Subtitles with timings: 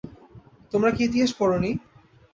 [0.73, 1.71] তোমরা কি ইতিহাস পড় নি?